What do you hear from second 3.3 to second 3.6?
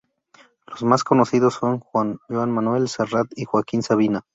y